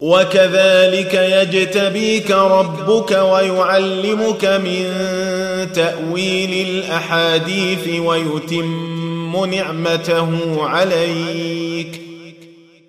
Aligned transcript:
وكذلك 0.00 1.14
يجتبيك 1.14 2.30
ربك 2.30 3.10
ويعلمك 3.10 4.44
من 4.44 4.92
تأويل 5.74 6.68
الأحاديث 6.68 8.00
ويتم 8.00 9.44
نعمته 9.44 10.58
عليك 10.68 12.00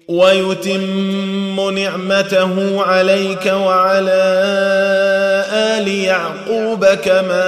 ويتم 0.07 1.69
نعمته 1.69 2.81
عليك 2.83 3.45
وعلى 3.45 4.23
آل 5.53 5.87
يعقوب 5.87 6.85
كما 6.85 7.47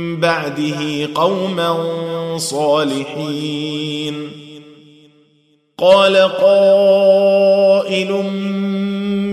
بعده 0.19 1.09
قوما 1.15 1.77
صالحين. 2.37 4.31
قال 5.77 6.17
قائل 6.17 8.11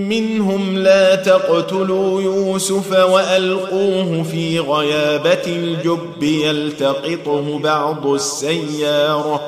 منهم 0.08 0.78
لا 0.78 1.14
تقتلوا 1.14 2.22
يوسف 2.22 2.92
وألقوه 2.92 4.22
في 4.22 4.60
غيابة 4.60 5.46
الجب 5.46 6.22
يلتقطه 6.22 7.58
بعض 7.58 8.06
السيارة 8.06 9.40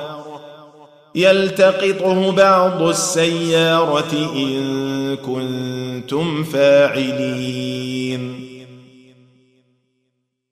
يلتقطه 1.14 2.32
بعض 2.32 2.82
السيارة 2.82 4.12
إن 4.36 5.16
كنتم 5.16 6.44
فاعلين. 6.44 8.49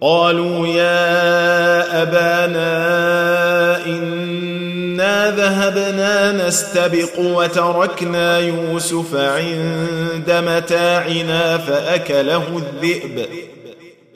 قالوا 0.00 0.66
يا 0.66 2.02
أبانا 2.02 3.86
إنا 3.86 5.30
ذهبنا 5.30 6.46
نستبق 6.46 7.18
وتركنا 7.18 8.38
يوسف 8.38 9.14
عند 9.14 10.30
متاعنا 10.46 11.58
فأكله 11.58 12.42
الذئب. 12.58 13.26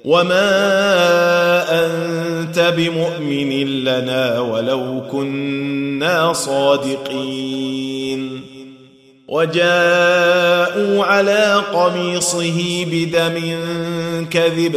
وما 0.04 0.44
أنت 1.86 2.74
بمؤمن 2.76 3.84
لنا 3.84 4.40
ولو 4.40 5.02
كنا 5.12 6.32
صادقين. 6.32 8.22
وجاءوا 9.28 11.04
على 11.04 11.62
قميصه 11.72 12.86
بدم 12.92 13.56
كذب. 14.30 14.76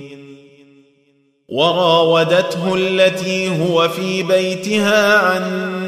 وراودته 1.51 2.75
التي 2.75 3.61
هو 3.61 3.89
في 3.89 4.23
بيتها 4.23 5.17
عن 5.17 5.43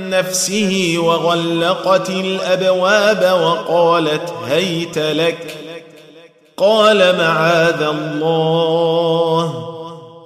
نفسه 0.10 0.96
وغلقت 0.98 2.10
الأبواب 2.10 3.42
وقالت 3.42 4.34
هيت 4.48 4.98
لك. 4.98 5.58
قال 6.58 7.18
معاذ 7.18 7.82
الله 7.82 9.70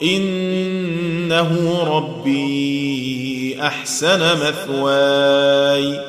إنه 0.03 1.79
ربي 1.87 3.57
أحسن 3.61 4.19
مثواي 4.19 5.99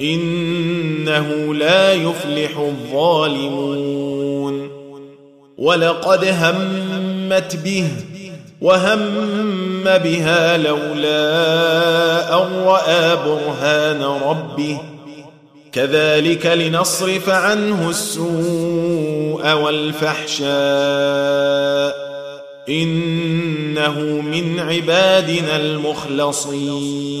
إنه 0.00 1.54
لا 1.54 1.92
يفلح 1.92 2.58
الظالمون. 2.58 3.90
ولقد 5.58 6.24
همت 6.24 7.56
به 7.56 7.86
وهم 8.60 9.84
بها 9.84 10.56
لولا 10.56 12.42
ان 12.42 12.52
راى 12.64 13.16
برهان 13.16 14.02
ربه 14.02 14.78
كذلك 15.72 16.46
لنصرف 16.46 17.28
عنه 17.28 17.90
السوء 17.90 19.52
والفحشاء 19.52 20.50
انه 22.68 24.00
من 24.00 24.60
عبادنا 24.60 25.56
المخلصين 25.56 27.20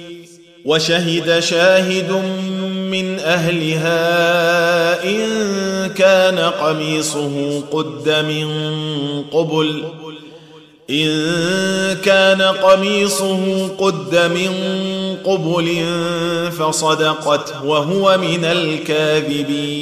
وشهد 0.65 1.39
شاهد 1.39 2.11
من 2.91 3.19
أهلها 3.19 5.03
إن 5.03 5.27
كان 5.89 6.39
قميصه 6.39 7.61
قد 7.71 8.09
من 8.09 8.47
قبل 9.31 9.83
إن 10.89 11.97
كان 12.03 12.41
قميصه 12.41 13.67
قد 13.67 14.15
من 14.15 14.53
قبل 15.25 15.85
فصدقت 16.51 17.53
وهو 17.65 18.17
من 18.17 18.45
الكاذبين. 18.45 19.81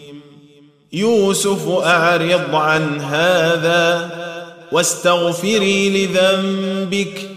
يوسف 0.93 1.67
أعرض 1.69 2.55
عن 2.55 2.99
هذا 3.01 4.11
واستغفري 4.71 6.05
لذنبك 6.05 7.29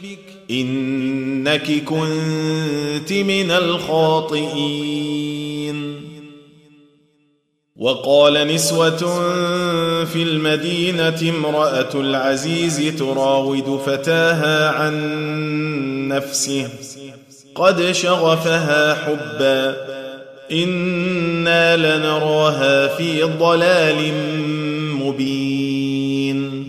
إنك 0.50 1.84
كنت 1.84 3.12
من 3.12 3.50
الخاطئين. 3.50 5.14
وقال 7.76 8.54
نسوة 8.54 8.96
في 10.04 10.23
المدينة 10.23 11.30
امرأة 11.37 11.94
العزيز 11.94 12.99
تراود 12.99 13.80
فتاها 13.87 14.70
عن 14.70 16.08
نفسه 16.08 16.68
قد 17.54 17.92
شغفها 17.92 18.94
حبا. 18.94 20.03
أنا 20.53 21.77
لنراها 21.77 22.97
في 22.97 23.23
ضلال 23.23 24.13
مبين. 25.01 26.65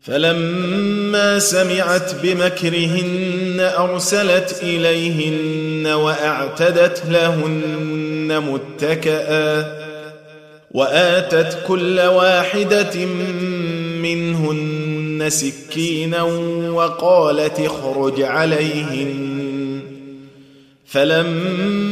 فلما 0.00 1.38
سمعت 1.38 2.14
بمكرهن 2.22 3.70
ارسلت 3.78 4.60
اليهن 4.62 5.86
واعتدت 5.86 7.02
لهن 7.10 8.42
متكئا 8.48 9.82
واتت 10.70 11.58
كل 11.68 12.00
واحدة 12.00 13.06
منهن 14.02 15.26
سكينا 15.28 16.22
وقالت 16.72 17.60
اخرج 17.60 18.22
عليهن. 18.22 19.32
فلما 20.86 21.91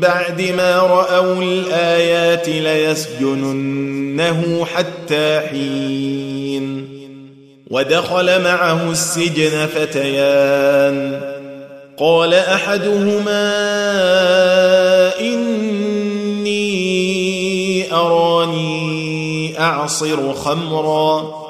بعد 0.00 0.42
ما 0.42 0.76
رأوا 0.76 1.42
الآيات 1.42 2.48
ليسجننه 2.48 3.86
حتى 4.64 5.40
حين. 5.40 6.88
ودخل 7.70 8.42
معه 8.42 8.90
السجن 8.90 9.66
فتيان. 9.66 11.20
قال 11.98 12.34
أحدهما 12.34 13.54
إني 15.20 16.62
أراني 17.92 19.60
أعصر 19.60 20.32
خمرا. 20.32 21.46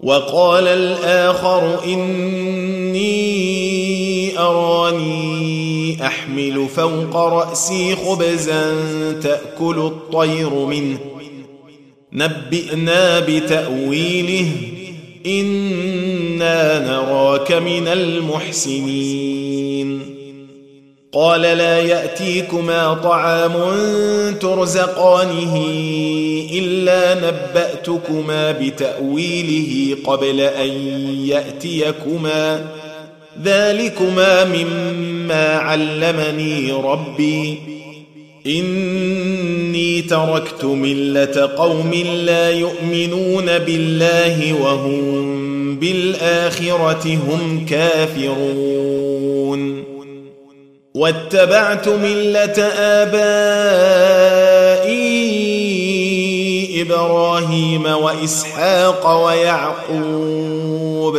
وقال 0.00 0.68
الآخر 0.68 1.84
إني 1.84 3.30
أراني 4.38 5.59
أحمل 6.02 6.68
فوق 6.68 7.16
رأسي 7.16 7.96
خبزا 7.96 8.74
تأكل 9.22 9.78
الطير 9.78 10.54
منه. 10.54 10.98
نبئنا 12.12 13.20
بتأويله 13.20 14.50
إنا 15.26 16.78
نراك 16.86 17.52
من 17.52 17.88
المحسنين. 17.88 19.40
قال 21.12 21.40
لا 21.40 21.80
يأتيكما 21.80 22.94
طعام 22.94 23.52
ترزقانه 24.40 25.66
إلا 26.52 27.14
نبأتكما 27.14 28.52
بتأويله 28.52 29.96
قبل 30.04 30.40
أن 30.40 30.70
يأتيكما. 31.26 32.79
ذلكما 33.44 34.44
مما 34.44 35.56
علمني 35.56 36.72
ربي. 36.72 37.58
إني 38.46 40.02
تركت 40.02 40.64
ملة 40.64 41.50
قوم 41.56 41.94
لا 42.24 42.50
يؤمنون 42.50 43.58
بالله 43.58 44.52
وهم 44.62 45.76
بالآخرة 45.76 47.18
هم 47.28 47.66
كافرون. 47.68 48.60
واتبعت 50.94 51.88
ملة 51.88 52.62
آبائي 52.78 53.60
إبراهيم 56.82 57.86
وإسحاق 57.86 59.24
ويعقوب. 59.26 61.18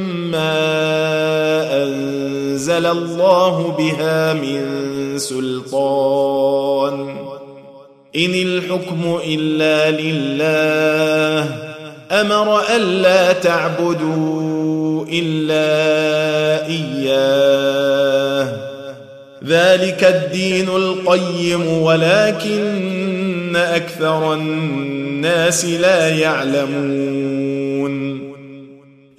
ما 0.31 1.83
انزل 1.83 2.85
الله 2.85 3.75
بها 3.77 4.33
من 4.33 4.63
سلطان 5.17 7.15
ان 8.15 8.33
الحكم 8.33 9.19
الا 9.27 9.91
لله 9.91 11.71
أمر 12.11 12.61
الا 12.75 13.33
تعبدوا 13.33 15.05
الا 15.11 16.65
اياه 16.67 17.91
ذلك 19.45 20.03
الدين 20.03 20.69
القيم 20.69 21.67
ولكن 21.67 23.55
أكثر 23.55 24.33
الناس 24.33 25.65
لا 25.65 26.09
يعلمون 26.09 27.51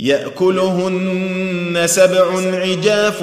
يأكلهن 0.00 1.82
سبع 1.86 2.26
عجاف 2.52 3.22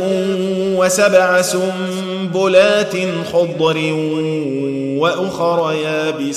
وسبع 0.78 1.42
سنبلات 1.42 2.94
خضر 3.34 3.94
وأخر 5.00 5.74
يابسات. 5.84 6.30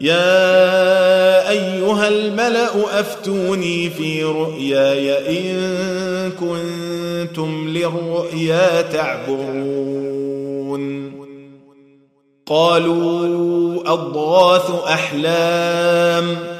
يا 0.00 1.50
أيها 1.50 2.08
الملأ 2.08 3.00
أفتوني 3.00 3.90
في 3.90 4.24
رؤياي 4.24 5.38
إن 5.40 5.56
كنتم 6.40 7.68
للرؤيا 7.68 8.82
تعبرون. 8.82 10.40
قالوا 12.46 13.92
أضغاث 13.92 14.70
أحلام. 14.86 16.59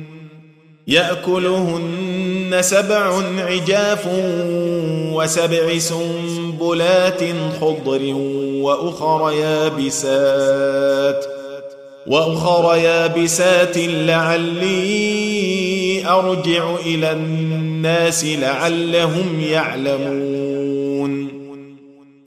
يأكلهن 0.87 2.57
سبع 2.61 3.21
عجاف 3.37 4.07
وسبع 5.13 5.77
سنبلات 5.77 7.23
خضر 7.61 8.13
وأخر 8.61 9.31
يابسات 9.31 11.25
وأخر 12.07 12.75
يابسات 12.75 13.77
لعلي 13.77 15.11
أرجع 16.07 16.75
إلى 16.85 17.11
الناس 17.11 18.25
لعلهم 18.25 19.41
يعلمون. 19.41 20.61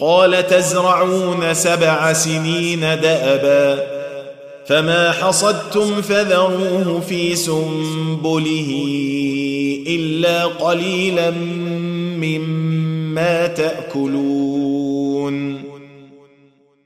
قال 0.00 0.46
تزرعون 0.46 1.54
سبع 1.54 2.12
سنين 2.12 2.80
دأبا 2.80 3.93
فما 4.66 5.12
حصدتم 5.12 6.02
فذروه 6.02 7.00
في 7.00 7.37
سنبله 7.37 8.71
الا 9.87 10.44
قليلا 10.44 11.30
مما 12.21 13.47
تاكلون 13.47 14.44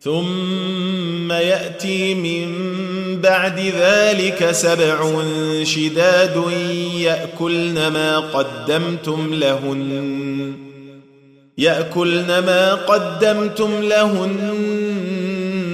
ثم 0.01 1.33
ياتي 1.33 2.15
من 2.15 2.49
بعد 3.21 3.59
ذلك 3.59 4.51
سبع 4.53 5.23
شداد 5.63 6.43
ياكلن 6.95 7.89
ما 7.89 8.19
قدمتم 8.19 9.35
لهن 9.35 10.53
ياكلن 11.59 12.27
ما 12.27 12.75
قدمتم 12.75 13.71
لهن 13.83 14.55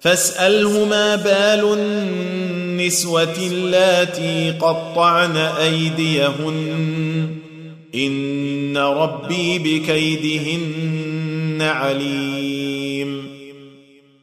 فاسأله 0.00 0.84
ما 0.84 1.16
بال 1.16 1.78
النسوة 1.78 3.36
اللاتي 3.38 4.50
قطعن 4.50 5.36
أيديهن. 5.36 7.28
إن 7.94 8.76
ربي 8.76 9.58
بكيدهن 9.58 11.62
عليم. 11.62 13.28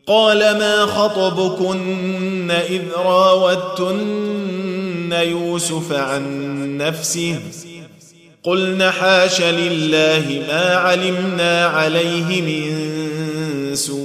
قال 0.07 0.39
ما 0.39 0.85
خطبكن 0.85 2.51
إذ 2.51 2.81
راوتن 2.97 5.11
يوسف 5.11 5.91
عن 5.91 6.77
نفسه؟ 6.77 7.39
قلن 8.43 8.91
حاش 8.91 9.41
لله 9.41 10.43
ما 10.47 10.75
علمنا 10.75 11.65
عليه 11.65 12.41
من 12.41 13.75
سوء. 13.75 14.04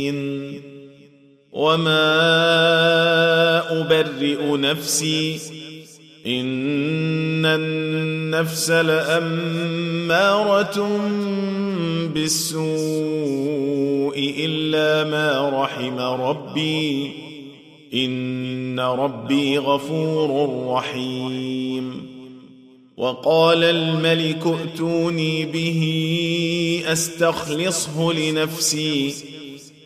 وما 1.51 2.11
ابرئ 3.81 4.57
نفسي 4.57 5.39
ان 6.27 7.45
النفس 7.45 8.71
لاماره 8.71 10.19
بالسوء 12.13 12.71
الا 14.17 15.09
ما 15.11 15.49
رحم 15.63 15.99
ربي 15.99 17.11
ان 17.93 18.79
ربي 18.79 19.57
غفور 19.57 20.49
رحيم 20.73 22.11
وقال 22.97 23.63
الملك 23.63 24.47
ائتوني 24.47 25.45
به 25.45 26.83
استخلصه 26.85 28.13
لنفسي 28.13 29.30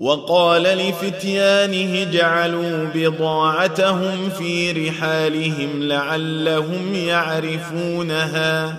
وقال 0.00 0.62
لفتيانه 0.62 2.10
جعلوا 2.10 2.86
بضاعتهم 2.94 4.30
في 4.30 4.72
رحالهم 4.72 5.82
لعلهم 5.82 6.94
يعرفونها 6.94 8.76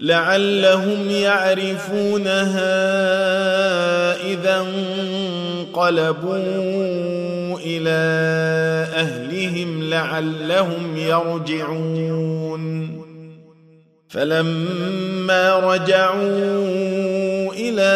لعلهم 0.00 1.10
يعرفونها 1.10 2.64
إذا 4.32 4.60
انقلبوا 5.76 6.34
إلى 7.58 8.00
أهلهم 8.94 9.82
لعلهم 9.90 10.96
يرجعون. 10.96 12.54
فلما 14.08 15.58
رجعوا 15.58 17.52
إلى 17.52 17.94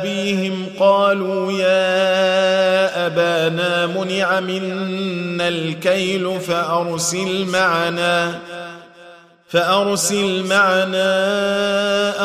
أبيهم 0.00 0.66
قالوا 0.80 1.52
يا 1.52 3.06
أبانا 3.06 3.86
منع 3.86 4.40
منا 4.40 5.48
الكيل 5.48 6.40
فأرسل 6.40 7.44
معنا 7.44 8.38
فأرسل 9.48 10.44
معنا 10.44 11.08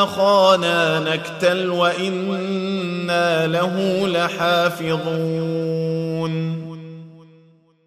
أخانا 0.03 0.99
نكتل 0.99 1.69
وإنا 1.69 3.47
له 3.47 4.07
لحافظون. 4.07 5.81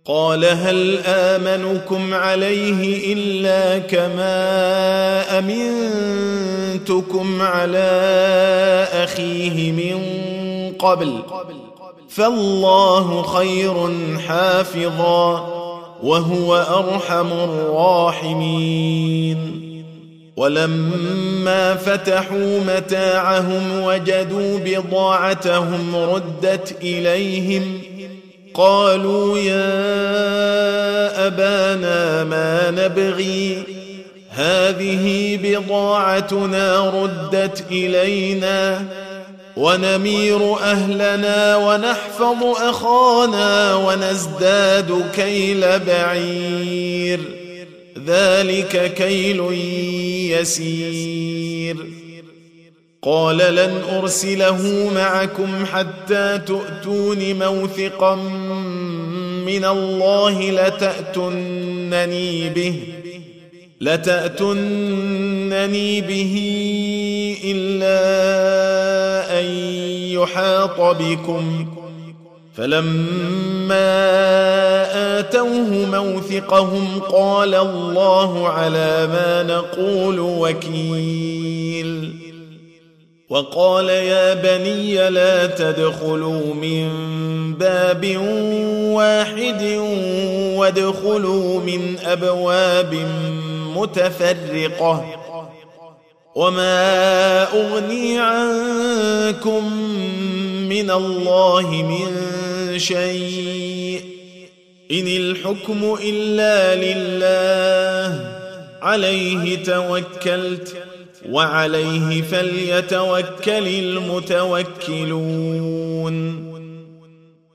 قال 0.06 0.44
هل 0.44 0.98
آمنكم 1.06 2.14
عليه 2.14 3.12
إلا 3.12 3.78
كما 3.78 5.38
امنتكم 6.74 7.42
على 7.42 8.88
أخيه 8.92 9.72
من 9.72 9.98
قبل 10.78 11.18
فالله 12.08 13.22
خير 13.22 13.90
حافظا 14.28 15.54
وهو 16.02 16.56
أرحم 16.56 17.32
الراحمين. 17.32 18.74
ولما 20.36 21.74
فتحوا 21.74 22.60
متاعهم 22.60 23.82
وجدوا 23.82 24.58
بضاعتهم 24.58 25.96
ردت 25.96 26.76
إليهم 26.82 27.80
قالوا 28.54 29.38
يا 29.38 29.66
أبانا 31.26 32.24
ما 32.24 32.70
نبغي 32.70 33.62
هذه 34.34 35.38
بضاعتنا 35.42 36.90
ردت 36.90 37.64
إلينا 37.70 38.84
ونمير 39.56 40.58
أهلنا 40.58 41.56
ونحفظ 41.56 42.44
أخانا 42.56 43.74
ونزداد 43.74 45.04
كيل 45.16 45.78
بعير. 45.78 47.20
ذلك 48.06 48.94
كيل 48.94 49.40
يسير. 50.40 51.76
قال 53.02 53.36
لن 53.36 53.82
أرسله 53.98 54.90
معكم 54.94 55.66
حتى 55.66 56.38
تؤتون 56.46 57.38
موثقا 57.38 58.14
من 59.46 59.64
الله 59.64 60.50
لتاتونني 60.50 62.48
به. 62.50 63.03
لتاتونني 63.84 65.50
به 66.00 66.34
إلا 67.44 68.00
أن 69.40 69.44
يحاط 70.10 70.80
بكم. 70.80 71.66
فلما 72.54 73.84
آتوه 75.18 75.70
موثقهم 75.92 77.00
قال 77.00 77.54
الله 77.54 78.48
على 78.48 79.06
ما 79.06 79.42
نقول 79.42 80.20
وكيل. 80.20 82.14
وقال 83.28 83.88
يا 83.88 84.34
بني 84.34 85.10
لا 85.10 85.46
تدخلوا 85.46 86.54
من 86.54 86.88
باب 87.54 88.16
واحد 88.94 89.62
وادخلوا 90.56 91.60
من 91.60 91.98
أبواب 92.04 92.94
متفرقة. 93.76 95.06
وما 96.34 97.42
أغني 97.42 98.18
عنكم 98.18 99.72
من 100.68 100.90
الله 100.90 101.70
من 101.70 102.08
شيء. 102.78 104.00
إن 104.90 105.06
الحكم 105.06 105.96
إلا 106.02 106.74
لله. 106.74 108.38
عليه 108.82 109.64
توكلت 109.64 110.76
وعليه 111.30 112.22
فليتوكل 112.22 113.68
المتوكلون. 113.68 114.94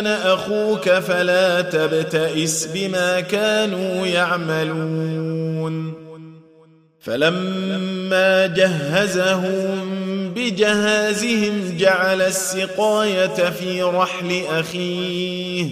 أنا 0.00 0.34
أخوك 0.34 0.90
فلا 0.90 1.60
تبتئس 1.60 2.68
بما 2.74 3.20
كانوا 3.20 4.06
يعملون. 4.06 5.94
فلما 7.00 8.46
جهزهم 8.46 10.00
بجهازهم 10.34 11.76
جعل 11.78 12.22
السقاية 12.22 13.50
في 13.50 13.82
رحل 13.82 14.42
أخيه. 14.50 15.70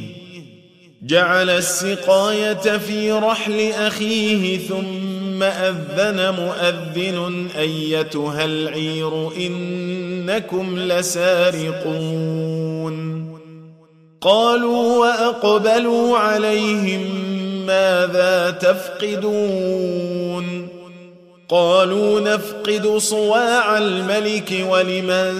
جعل 1.02 1.50
السقاية 1.50 2.78
في 2.78 3.12
رحل 3.12 3.72
أخيه 3.72 4.58
ثم 4.58 5.42
أذن 5.42 6.34
مؤذن 6.34 7.48
أيتها 7.58 8.44
العير 8.44 9.36
إنكم 9.36 10.78
لسارقون. 10.78 12.48
قالوا 14.20 14.98
وأقبلوا 14.98 16.18
عليهم 16.18 17.00
ماذا 17.66 18.50
تفقدون 18.50 20.08
قالوا 21.48 22.20
نفقد 22.20 22.96
صواع 22.96 23.78
الملك 23.78 24.64
ولمن 24.68 25.34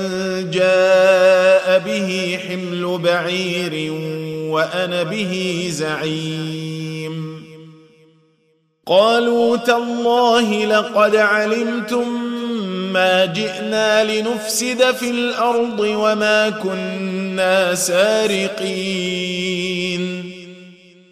جاء 0.51 1.79
به 1.79 2.39
حمل 2.49 2.99
بعير 2.99 3.93
وأنا 4.51 5.03
به 5.03 5.67
زعيم. 5.71 7.39
قالوا 8.87 9.57
تالله 9.57 10.65
لقد 10.65 11.17
علمتم 11.17 12.28
ما 12.93 13.25
جئنا 13.25 14.05
لنفسد 14.05 14.95
في 14.95 15.11
الأرض 15.11 15.81
وما 15.81 16.51
كنا 16.51 17.75
سارقين 17.75 19.19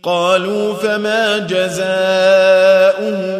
قالوا 0.02 0.74
فما 0.74 1.38
جزاؤه 1.38 3.36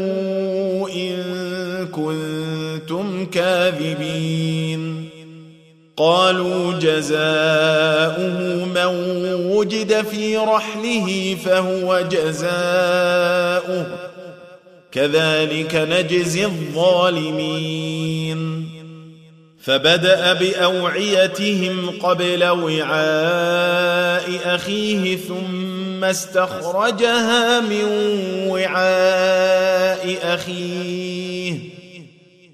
كنتم 1.96 3.26
كاذبين 3.26 5.08
قالوا 5.96 6.72
جزاؤه 6.72 8.64
من 8.64 8.86
وجد 9.34 10.02
في 10.02 10.36
رحله 10.36 11.36
فهو 11.44 12.00
جزاؤه 12.10 13.86
كذلك 14.96 15.74
نجزي 15.74 16.44
الظالمين. 16.44 18.36
فبدأ 19.62 20.32
بأوعيتهم 20.32 21.90
قبل 21.90 22.44
وعاء 22.44 24.40
أخيه 24.44 25.16
ثم 25.16 26.04
استخرجها 26.04 27.60
من 27.60 27.84
وعاء 28.48 30.18
أخيه. 30.22 31.58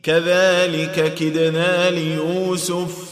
كذلك 0.02 1.14
كدنا 1.14 1.90
ليوسف 1.90 3.11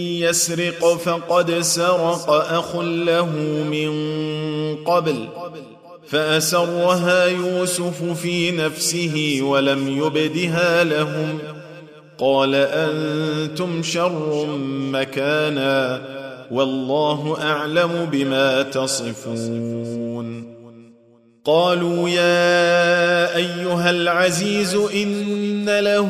يسرق 0.21 0.97
فقد 0.97 1.51
سرق 1.59 2.29
أخ 2.29 2.75
له 2.75 3.29
من 3.71 3.91
قبل 4.83 5.27
فأسرها 6.07 7.25
يوسف 7.25 8.03
في 8.21 8.51
نفسه 8.51 9.39
ولم 9.41 9.97
يبدها 9.97 10.83
لهم. 10.83 11.39
قال 12.17 12.55
أنتم 12.55 13.83
شر 13.83 14.57
مكانا 14.91 16.01
والله 16.51 17.37
أعلم 17.41 18.09
بما 18.11 18.61
تصفون. 18.61 20.51
قالوا 21.45 22.09
يا 22.09 23.35
أيها 23.35 23.89
العزيز 23.89 24.75
إن 24.75 25.79
له 25.79 26.09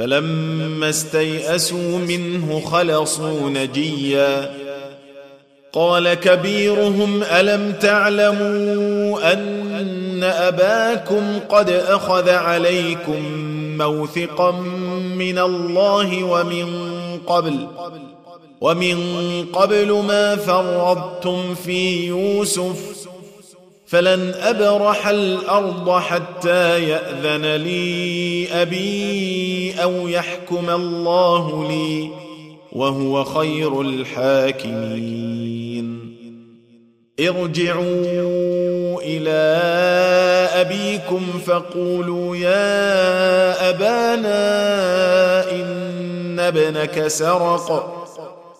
فلما 0.00 0.88
استيئسوا 0.88 1.98
منه 1.98 2.60
خلصوا 2.60 3.50
نجيا. 3.50 4.54
قال 5.72 6.14
كبيرهم 6.14 7.22
ألم 7.22 7.72
تعلموا 7.72 9.32
أن 9.32 10.22
أباكم 10.22 11.38
قد 11.48 11.70
أخذ 11.70 12.30
عليكم 12.30 13.22
موثقا 13.78 14.50
من 15.16 15.38
الله 15.38 16.24
ومن 16.24 16.68
قبل 17.26 17.66
ومن 18.60 18.98
قبل 19.52 19.92
ما 19.92 20.36
فرضتم 20.36 21.54
في 21.54 22.06
يوسف 22.06 22.99
فلن 23.90 24.34
أبرح 24.34 25.08
الأرض 25.08 25.98
حتى 25.98 26.88
يأذن 26.88 27.56
لي 27.56 28.48
أبي 28.52 29.74
أو 29.82 30.08
يحكم 30.08 30.70
الله 30.70 31.68
لي 31.68 32.10
وهو 32.72 33.24
خير 33.24 33.80
الحاكمين. 33.80 35.30
ارجعوا 37.20 39.00
إلى 39.02 39.58
أبيكم 40.60 41.26
فقولوا 41.46 42.36
يا 42.36 43.70
أبانا 43.70 44.40
إن 45.50 46.40
ابنك 46.40 47.06
سرق. 47.08 47.99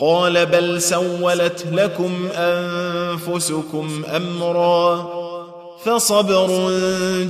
قال 0.00 0.46
بل 0.46 0.82
سولت 0.82 1.66
لكم 1.72 2.28
أنفسكم 2.34 4.02
أمرا 4.16 5.08
فصبر 5.84 6.70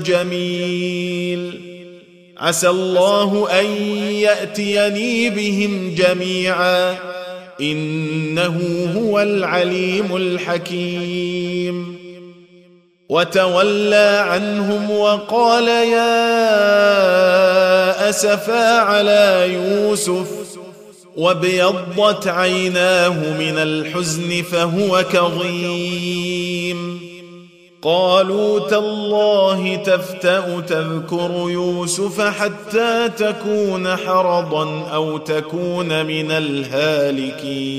جميل. 0.04 1.61
عسى 2.38 2.68
الله 2.68 3.61
أن 3.61 3.66
يأتيني 4.12 5.31
بهم 5.31 5.94
جميعا. 5.94 6.96
إنه 7.61 8.88
هو 8.96 9.20
العليم 9.20 10.16
الحكيم. 10.16 11.98
وتولى 13.09 14.24
عنهم 14.28 14.90
وقال 14.90 15.68
يا 15.68 16.28
أسفا 18.11 18.78
على 18.78 19.50
يوسف 19.54 20.38
وابيضت 21.18 22.26
عيناه 22.28 23.38
من 23.38 23.59
الحزن 23.59 24.42
فهو 24.42 25.04
كظيم 25.12 26.98
قالوا 27.83 28.68
تالله 28.68 29.76
تفتا 29.76 30.61
تذكر 30.61 31.31
يوسف 31.50 32.20
حتى 32.20 33.09
تكون 33.18 33.96
حرضا 33.96 34.88
أو 34.94 35.18
تكون 35.18 36.07
من 36.07 36.31
الهالكين 36.31 37.78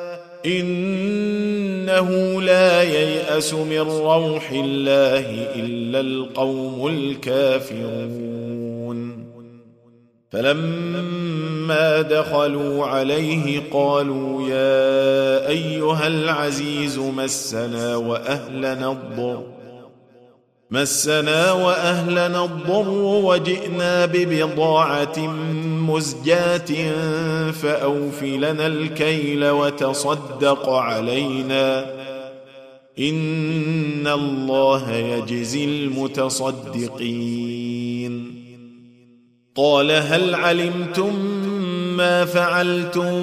إنه 0.45 2.41
لا 2.41 2.83
ييأس 2.83 3.53
من 3.53 3.79
روح 3.79 4.51
الله 4.51 5.55
إلا 5.55 5.99
القوم 5.99 6.87
الكافرون. 6.87 8.41
فلما 10.31 12.01
دخلوا 12.01 12.85
عليه 12.85 13.61
قالوا 13.71 14.49
يا 14.49 15.47
أيها 15.47 16.07
العزيز 16.07 16.97
مسنا 16.97 17.95
وأهلنا 17.95 18.91
الضر. 18.91 19.60
مسنا 20.71 21.51
وأهلنا 21.51 22.45
الضر 22.45 22.89
وجئنا 22.99 24.05
ببضاعة 24.05 25.19
مزجاة 25.65 26.91
فأوف 27.51 28.23
لنا 28.23 28.67
الكيل 28.67 29.49
وتصدق 29.49 30.69
علينا. 30.69 31.85
إن 32.99 34.07
الله 34.07 34.91
يجزي 34.91 35.65
المتصدقين. 35.65 37.11
قال 39.55 39.91
هل 39.91 40.35
علمتم 40.35 41.15
ما 41.97 42.25
فعلتم 42.25 43.21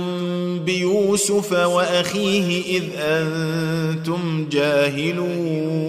بيوسف 0.58 1.52
وأخيه 1.52 2.78
إذ 2.78 2.84
أنتم 2.98 4.48
جاهلون؟ 4.52 5.88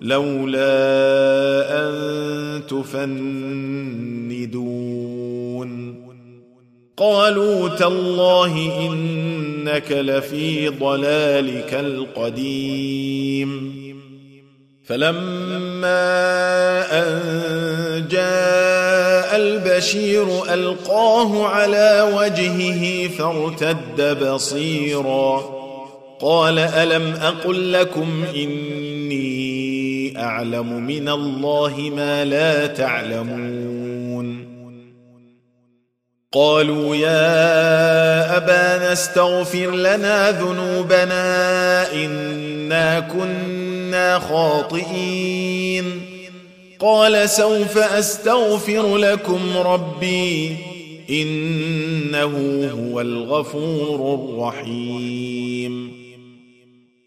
لولا 0.00 0.66
أن 1.70 1.92
تفندون. 2.66 3.20
قالوا 6.96 7.68
تالله 7.68 8.86
إنك 8.86 9.92
لفي 9.92 10.68
ضلالك 10.68 11.74
القديم. 11.74 13.50
فلما 14.84 16.02
أن 16.98 17.20
جاء 18.10 19.36
البشير 19.36 20.54
ألقاه 20.54 21.46
على 21.46 22.12
وجهه 22.16 23.08
فارتد 23.08 24.24
بصيرا. 24.24 25.60
قال 26.20 26.58
ألم 26.58 27.14
أقل 27.22 27.72
لكم 27.72 28.24
إني 28.34 29.49
أعلم 30.16 30.86
من 30.86 31.08
الله 31.08 31.92
ما 31.96 32.24
لا 32.24 32.66
تعلمون. 32.66 34.50
قالوا 36.32 36.96
يا 36.96 38.36
أبانا 38.36 38.92
استغفر 38.92 39.70
لنا 39.70 40.30
ذنوبنا 40.30 41.92
إنا 41.92 43.00
كنا 43.00 44.18
خاطئين. 44.18 46.00
قال 46.78 47.30
سوف 47.30 47.78
أستغفر 47.78 48.96
لكم 48.96 49.56
ربي 49.56 50.56
إنه 51.10 52.68
هو 52.72 53.00
الغفور 53.00 54.14
الرحيم. 54.14 55.99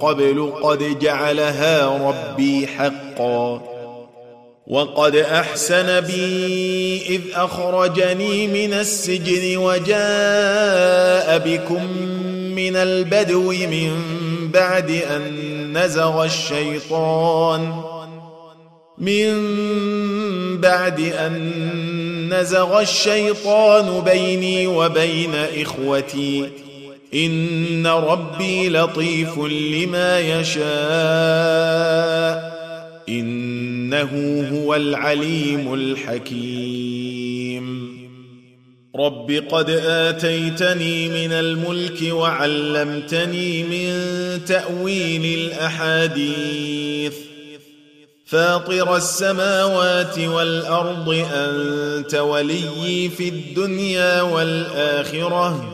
قبل 0.00 0.52
قد 0.62 0.98
جعلها 0.98 1.98
ربي 2.08 2.66
حقا 2.66 3.62
وقد 4.66 5.16
أحسن 5.16 6.00
بي 6.00 7.02
إذ 7.08 7.20
أخرجني 7.34 8.46
من 8.46 8.72
السجن 8.72 9.56
وجاء 9.56 11.38
بكم 11.38 11.86
من 12.54 12.76
البدو 12.76 13.52
من 13.52 13.90
بعد 14.54 14.90
أن 14.90 15.78
نزغ 15.78 16.24
الشيطان 16.24 17.82
من 18.98 19.40
بعد 20.60 21.00
أن 21.00 21.52
نزغ 22.34 22.80
الشيطان 22.80 24.00
بيني 24.00 24.66
وبين 24.66 25.34
إخوتي 25.34 26.63
ان 27.14 27.86
ربي 27.86 28.68
لطيف 28.68 29.38
لما 29.38 30.20
يشاء 30.20 30.64
انه 33.08 34.44
هو 34.52 34.74
العليم 34.74 35.74
الحكيم 35.74 36.94
رب 38.96 39.30
قد 39.50 39.70
اتيتني 39.70 41.08
من 41.08 41.32
الملك 41.32 42.12
وعلمتني 42.12 43.62
من 43.62 43.94
تاويل 44.44 45.38
الاحاديث 45.38 47.14
فاطر 48.26 48.96
السماوات 48.96 50.18
والارض 50.18 51.24
انت 51.34 52.14
وليي 52.14 53.08
في 53.08 53.28
الدنيا 53.28 54.22
والاخره 54.22 55.73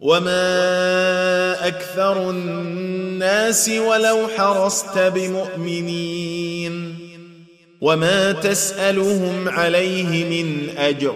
وما 0.00 1.66
أكثر 1.66 2.30
الناس 2.30 3.68
ولو 3.68 4.28
حرصت 4.36 4.98
بمؤمنين 4.98 6.94
وما 7.80 8.32
تسالهم 8.32 9.48
عليه 9.48 10.24
من 10.24 10.68
اجر 10.78 11.14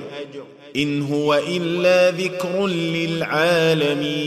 ان 0.76 1.02
هو 1.02 1.34
الا 1.34 2.10
ذكر 2.10 2.66
للعالمين 2.66 4.22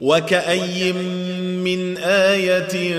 وكأي 0.00 0.92
من 0.92 1.96
آية 1.98 2.94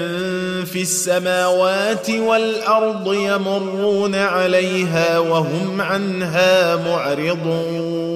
في 0.64 0.82
السماوات 0.82 2.10
والأرض 2.10 3.14
يمرون 3.14 4.16
عليها 4.16 5.20
وهم 5.20 5.82
عنها 5.82 6.76
معرضون 6.76 8.16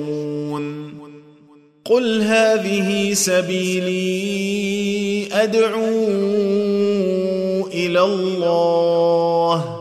قل 1.91 2.21
هذه 2.21 3.13
سبيلي 3.13 4.11
أدعو 5.33 6.07
إلى 7.67 8.01
الله 8.01 9.77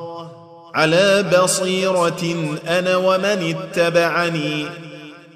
على 0.74 1.24
بصيرة 1.42 2.34
أنا 2.68 2.96
ومن 2.96 3.54
اتبعني 3.54 4.66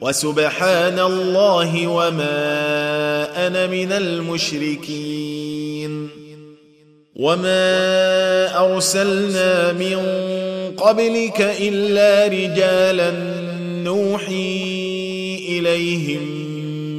وسبحان 0.01 0.99
الله 0.99 1.87
وما 1.87 3.47
أنا 3.47 3.67
من 3.67 3.93
المشركين 3.93 5.45
وما 7.17 7.65
أرسلنا 8.65 9.73
من 9.73 9.97
قبلك 10.77 11.41
إلا 11.41 12.27
رجالا 12.27 13.11
نوحي 13.85 14.75
إليهم 15.49 16.34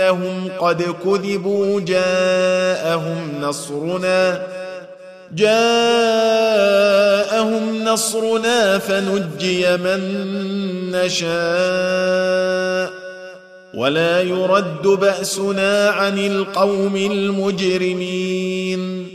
إنهم 0.00 0.48
قد 0.60 0.82
كذبوا 0.82 1.80
جاءهم 1.80 3.32
نصرنا 3.40 4.46
جاءهم 5.32 6.64
نصرنا 7.84 8.78
فنجي 8.78 9.76
من 9.76 10.00
نشاء. 10.90 12.90
ولا 13.74 14.22
يرد 14.22 14.82
بأسنا 14.82 15.88
عن 15.88 16.18
القوم 16.18 16.96
المجرمين. 16.96 19.06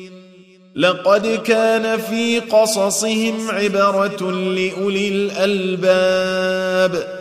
لقد 0.75 1.39
كان 1.45 1.97
في 1.97 2.39
قصصهم 2.39 3.51
عبرة 3.51 4.31
لأولي 4.31 5.07
الألباب. 5.07 7.20